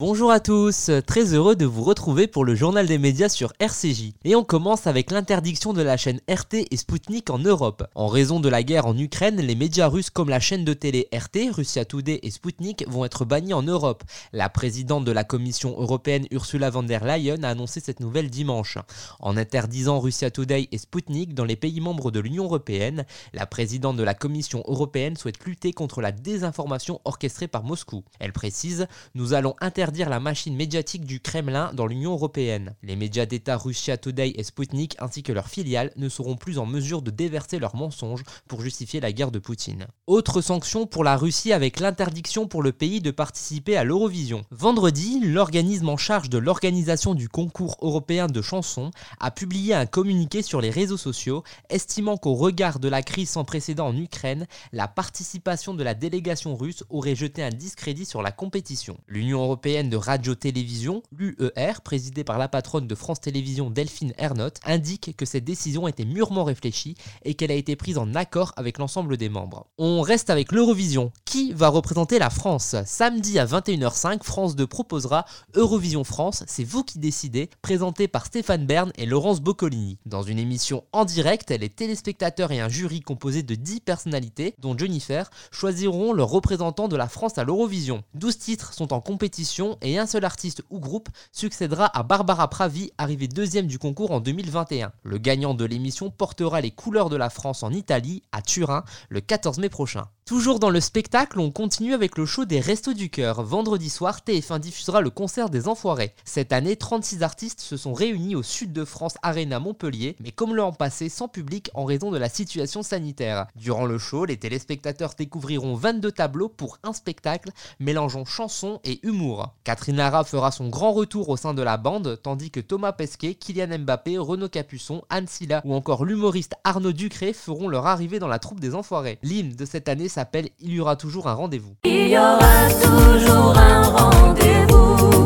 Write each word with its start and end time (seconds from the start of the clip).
Bonjour 0.00 0.30
à 0.30 0.40
tous, 0.40 0.90
très 1.06 1.34
heureux 1.34 1.56
de 1.56 1.66
vous 1.66 1.82
retrouver 1.82 2.26
pour 2.26 2.46
le 2.46 2.54
journal 2.54 2.86
des 2.86 2.96
médias 2.96 3.28
sur 3.28 3.52
RCJ. 3.58 4.14
Et 4.24 4.34
on 4.34 4.44
commence 4.44 4.86
avec 4.86 5.10
l'interdiction 5.10 5.74
de 5.74 5.82
la 5.82 5.98
chaîne 5.98 6.22
RT 6.26 6.68
et 6.70 6.76
Sputnik 6.78 7.28
en 7.28 7.38
Europe. 7.38 7.86
En 7.94 8.06
raison 8.06 8.40
de 8.40 8.48
la 8.48 8.62
guerre 8.62 8.86
en 8.86 8.96
Ukraine, 8.96 9.36
les 9.42 9.54
médias 9.54 9.88
russes 9.88 10.08
comme 10.08 10.30
la 10.30 10.40
chaîne 10.40 10.64
de 10.64 10.72
télé 10.72 11.06
RT, 11.12 11.54
Russia 11.54 11.84
Today 11.84 12.18
et 12.22 12.30
Sputnik 12.30 12.88
vont 12.88 13.04
être 13.04 13.26
bannis 13.26 13.52
en 13.52 13.62
Europe. 13.62 14.02
La 14.32 14.48
présidente 14.48 15.04
de 15.04 15.12
la 15.12 15.22
Commission 15.22 15.78
européenne 15.78 16.24
Ursula 16.30 16.70
von 16.70 16.82
der 16.82 17.04
Leyen 17.04 17.42
a 17.42 17.50
annoncé 17.50 17.80
cette 17.80 18.00
nouvelle 18.00 18.30
dimanche. 18.30 18.78
En 19.18 19.36
interdisant 19.36 20.00
Russia 20.00 20.30
Today 20.30 20.68
et 20.72 20.78
Sputnik 20.78 21.34
dans 21.34 21.44
les 21.44 21.56
pays 21.56 21.82
membres 21.82 22.10
de 22.10 22.20
l'Union 22.20 22.44
européenne, 22.44 23.04
la 23.34 23.44
présidente 23.44 23.98
de 23.98 24.02
la 24.02 24.14
Commission 24.14 24.64
européenne 24.66 25.18
souhaite 25.18 25.44
lutter 25.44 25.74
contre 25.74 26.00
la 26.00 26.10
désinformation 26.10 27.02
orchestrée 27.04 27.48
par 27.48 27.64
Moscou. 27.64 28.02
Elle 28.18 28.32
précise 28.32 28.86
Nous 29.14 29.34
allons 29.34 29.56
interdire 29.60 29.89
dire 29.90 30.08
la 30.08 30.20
machine 30.20 30.56
médiatique 30.56 31.04
du 31.04 31.20
Kremlin 31.20 31.72
dans 31.74 31.86
l'Union 31.86 32.12
européenne. 32.12 32.74
Les 32.82 32.96
médias 32.96 33.26
d'État 33.26 33.56
Russia 33.56 33.96
Today 33.96 34.32
et 34.36 34.42
Sputnik 34.42 34.96
ainsi 34.98 35.22
que 35.22 35.32
leurs 35.32 35.48
filiales 35.48 35.92
ne 35.96 36.08
seront 36.08 36.36
plus 36.36 36.58
en 36.58 36.66
mesure 36.66 37.02
de 37.02 37.10
déverser 37.10 37.58
leurs 37.58 37.76
mensonges 37.76 38.22
pour 38.48 38.62
justifier 38.62 39.00
la 39.00 39.12
guerre 39.12 39.30
de 39.30 39.38
Poutine. 39.38 39.86
Autre 40.06 40.40
sanction 40.40 40.86
pour 40.86 41.04
la 41.04 41.16
Russie 41.16 41.52
avec 41.52 41.80
l'interdiction 41.80 42.46
pour 42.46 42.62
le 42.62 42.72
pays 42.72 43.00
de 43.00 43.10
participer 43.10 43.76
à 43.76 43.84
l'Eurovision. 43.84 44.42
Vendredi, 44.50 45.20
l'organisme 45.20 45.88
en 45.88 45.96
charge 45.96 46.28
de 46.28 46.38
l'organisation 46.38 47.14
du 47.14 47.28
concours 47.28 47.76
européen 47.80 48.26
de 48.26 48.42
chansons 48.42 48.90
a 49.18 49.30
publié 49.30 49.74
un 49.74 49.86
communiqué 49.86 50.42
sur 50.42 50.60
les 50.60 50.70
réseaux 50.70 50.96
sociaux 50.96 51.42
estimant 51.68 52.16
qu'au 52.16 52.34
regard 52.34 52.78
de 52.78 52.88
la 52.88 53.02
crise 53.02 53.30
sans 53.30 53.44
précédent 53.44 53.86
en 53.86 53.96
Ukraine, 53.96 54.46
la 54.72 54.88
participation 54.88 55.74
de 55.74 55.82
la 55.82 55.94
délégation 55.94 56.56
russe 56.56 56.84
aurait 56.90 57.14
jeté 57.14 57.42
un 57.42 57.50
discrédit 57.50 58.04
sur 58.04 58.22
la 58.22 58.32
compétition. 58.32 58.98
L'Union 59.06 59.42
européenne 59.42 59.79
de 59.88 59.96
radio-télévision, 59.96 61.02
l'UER, 61.16 61.80
présidée 61.82 62.24
par 62.24 62.38
la 62.38 62.48
patronne 62.48 62.86
de 62.86 62.94
France 62.94 63.20
Télévisions 63.20 63.70
Delphine 63.70 64.12
Ernotte, 64.18 64.58
indique 64.64 65.16
que 65.16 65.24
cette 65.24 65.44
décision 65.44 65.88
était 65.88 66.04
mûrement 66.04 66.44
réfléchie 66.44 66.96
et 67.24 67.34
qu'elle 67.34 67.50
a 67.50 67.54
été 67.54 67.76
prise 67.76 67.96
en 67.96 68.14
accord 68.14 68.52
avec 68.56 68.78
l'ensemble 68.78 69.16
des 69.16 69.28
membres. 69.28 69.66
On 69.78 70.02
reste 70.02 70.28
avec 70.28 70.52
l'Eurovision. 70.52 71.12
Qui 71.24 71.52
va 71.52 71.68
représenter 71.68 72.18
la 72.18 72.30
France? 72.30 72.74
Samedi 72.84 73.38
à 73.38 73.46
21h05, 73.46 74.22
France 74.22 74.56
2 74.56 74.66
proposera 74.66 75.24
Eurovision 75.54 76.04
France, 76.04 76.44
c'est 76.46 76.64
vous 76.64 76.82
qui 76.82 76.98
décidez, 76.98 77.48
présenté 77.62 78.08
par 78.08 78.26
Stéphane 78.26 78.66
Bern 78.66 78.92
et 78.96 79.06
Laurence 79.06 79.40
Boccolini. 79.40 79.98
Dans 80.04 80.22
une 80.22 80.38
émission 80.38 80.84
en 80.92 81.04
direct, 81.04 81.50
les 81.50 81.70
téléspectateurs 81.70 82.52
et 82.52 82.60
un 82.60 82.68
jury 82.68 83.00
composé 83.00 83.42
de 83.42 83.54
10 83.54 83.80
personnalités, 83.80 84.54
dont 84.58 84.76
Jennifer, 84.76 85.30
choisiront 85.52 86.12
leur 86.12 86.28
représentant 86.28 86.88
de 86.88 86.96
la 86.96 87.08
France 87.08 87.38
à 87.38 87.44
l'Eurovision. 87.44 88.02
12 88.14 88.38
titres 88.38 88.74
sont 88.74 88.92
en 88.92 89.00
compétition 89.00 89.69
et 89.82 89.98
un 89.98 90.06
seul 90.06 90.24
artiste 90.24 90.62
ou 90.70 90.78
groupe 90.78 91.08
succédera 91.32 91.86
à 91.98 92.02
Barbara 92.02 92.48
Pravi, 92.48 92.90
arrivée 92.98 93.28
deuxième 93.28 93.66
du 93.66 93.78
concours 93.78 94.10
en 94.10 94.20
2021. 94.20 94.92
Le 95.02 95.18
gagnant 95.18 95.54
de 95.54 95.64
l'émission 95.64 96.10
portera 96.10 96.60
les 96.60 96.70
couleurs 96.70 97.10
de 97.10 97.16
la 97.16 97.30
France 97.30 97.62
en 97.62 97.72
Italie, 97.72 98.22
à 98.32 98.42
Turin, 98.42 98.84
le 99.08 99.20
14 99.20 99.58
mai 99.58 99.68
prochain. 99.68 100.04
Toujours 100.30 100.60
dans 100.60 100.70
le 100.70 100.78
spectacle, 100.78 101.40
on 101.40 101.50
continue 101.50 101.92
avec 101.92 102.16
le 102.16 102.24
show 102.24 102.44
des 102.44 102.60
Restos 102.60 102.92
du 102.92 103.10
Cœur. 103.10 103.42
Vendredi 103.42 103.90
soir, 103.90 104.20
TF1 104.24 104.60
diffusera 104.60 105.00
le 105.00 105.10
concert 105.10 105.50
des 105.50 105.66
Enfoirés. 105.66 106.14
Cette 106.24 106.52
année, 106.52 106.76
36 106.76 107.24
artistes 107.24 107.58
se 107.58 107.76
sont 107.76 107.92
réunis 107.92 108.36
au 108.36 108.44
sud 108.44 108.72
de 108.72 108.84
France 108.84 109.16
Arena 109.22 109.58
Montpellier, 109.58 110.14
mais 110.20 110.30
comme 110.30 110.54
l'an 110.54 110.70
passé, 110.70 111.08
sans 111.08 111.26
public 111.26 111.72
en 111.74 111.84
raison 111.84 112.12
de 112.12 112.16
la 112.16 112.28
situation 112.28 112.84
sanitaire. 112.84 113.48
Durant 113.56 113.86
le 113.86 113.98
show, 113.98 114.24
les 114.24 114.36
téléspectateurs 114.36 115.14
découvriront 115.18 115.74
22 115.74 116.12
tableaux 116.12 116.48
pour 116.48 116.78
un 116.84 116.92
spectacle 116.92 117.50
mélangeant 117.80 118.24
chansons 118.24 118.78
et 118.84 119.04
humour. 119.04 119.56
Catherine 119.64 119.96
Lara 119.96 120.22
fera 120.22 120.52
son 120.52 120.68
grand 120.68 120.92
retour 120.92 121.28
au 121.28 121.36
sein 121.36 121.54
de 121.54 121.62
la 121.62 121.76
bande, 121.76 122.20
tandis 122.22 122.52
que 122.52 122.60
Thomas 122.60 122.92
Pesquet, 122.92 123.34
Kylian 123.34 123.80
Mbappé, 123.80 124.16
Renaud 124.18 124.48
Capuçon, 124.48 125.02
Anne 125.10 125.26
Silla 125.26 125.60
ou 125.64 125.74
encore 125.74 126.04
l'humoriste 126.04 126.54
Arnaud 126.62 126.92
Ducré 126.92 127.32
feront 127.32 127.66
leur 127.66 127.88
arrivée 127.88 128.20
dans 128.20 128.28
la 128.28 128.38
troupe 128.38 128.60
des 128.60 128.76
Enfoirés. 128.76 129.18
L'hymne 129.24 129.56
de 129.56 129.64
cette 129.64 129.88
année 129.88 130.08
s'appelle 130.20 130.50
Il 130.60 130.74
y 130.74 130.80
aura 130.80 130.96
toujours 130.96 131.28
un 131.28 131.32
rendez-vous. 131.32 131.76
Il 131.84 132.08
y 132.08 132.18
aura 132.18 132.68
toujours 132.82 133.56
un 133.56 133.82
rendez-vous. 133.84 135.24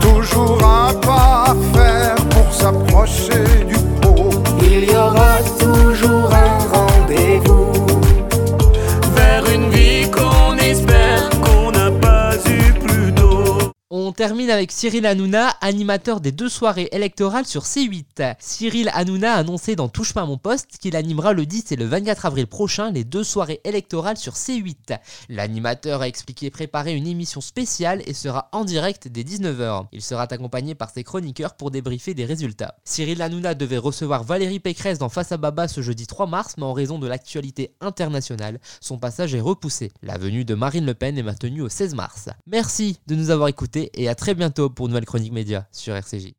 Toujours 0.00 0.64
un 0.64 0.94
On 14.12 14.14
termine 14.14 14.50
avec 14.50 14.72
Cyril 14.72 15.06
Hanouna, 15.06 15.48
animateur 15.62 16.20
des 16.20 16.32
deux 16.32 16.50
soirées 16.50 16.90
électorales 16.92 17.46
sur 17.46 17.62
C8. 17.62 18.34
Cyril 18.38 18.90
Hanouna 18.92 19.32
a 19.32 19.38
annoncé 19.38 19.74
dans 19.74 19.88
Touche 19.88 20.12
pas 20.12 20.26
mon 20.26 20.36
poste 20.36 20.76
qu'il 20.78 20.96
animera 20.96 21.32
le 21.32 21.46
10 21.46 21.72
et 21.72 21.76
le 21.76 21.86
24 21.86 22.26
avril 22.26 22.46
prochain 22.46 22.90
les 22.90 23.04
deux 23.04 23.24
soirées 23.24 23.62
électorales 23.64 24.18
sur 24.18 24.34
C8. 24.34 24.98
L'animateur 25.30 26.02
a 26.02 26.08
expliqué 26.08 26.50
préparer 26.50 26.94
une 26.94 27.06
émission 27.06 27.40
spéciale 27.40 28.02
et 28.04 28.12
sera 28.12 28.50
en 28.52 28.66
direct 28.66 29.08
dès 29.08 29.22
19h. 29.22 29.86
Il 29.92 30.02
sera 30.02 30.24
accompagné 30.24 30.74
par 30.74 30.90
ses 30.90 31.04
chroniqueurs 31.04 31.54
pour 31.54 31.70
débriefer 31.70 32.12
des 32.12 32.26
résultats. 32.26 32.76
Cyril 32.84 33.22
Hanouna 33.22 33.54
devait 33.54 33.78
recevoir 33.78 34.24
Valérie 34.24 34.60
Pécresse 34.60 34.98
dans 34.98 35.08
Face 35.08 35.32
à 35.32 35.38
Baba 35.38 35.68
ce 35.68 35.80
jeudi 35.80 36.06
3 36.06 36.26
mars, 36.26 36.56
mais 36.58 36.64
en 36.64 36.74
raison 36.74 36.98
de 36.98 37.06
l'actualité 37.06 37.76
internationale, 37.80 38.60
son 38.82 38.98
passage 38.98 39.34
est 39.34 39.40
repoussé. 39.40 39.90
La 40.02 40.18
venue 40.18 40.44
de 40.44 40.54
Marine 40.54 40.84
Le 40.84 40.92
Pen 40.92 41.16
est 41.16 41.22
maintenue 41.22 41.62
au 41.62 41.70
16 41.70 41.94
mars. 41.94 42.28
Merci 42.46 42.98
de 43.06 43.14
nous 43.14 43.30
avoir 43.30 43.48
écoutés 43.48 43.90
et 44.02 44.08
à 44.08 44.14
très 44.14 44.34
bientôt 44.34 44.68
pour 44.68 44.86
une 44.86 44.90
nouvelle 44.92 45.06
chronique 45.06 45.32
média 45.32 45.66
sur 45.70 45.94
RCJ. 45.94 46.30